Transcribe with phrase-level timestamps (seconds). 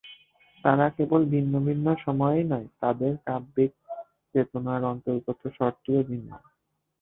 [0.63, 3.71] তাঁরা কেবল ভিন্ন ভিন্ন সময়েরই নয়, তাঁদের কাব্যিক
[4.35, 6.29] চেতনার অন্তর্গত স্বরটিও ভিন্ন।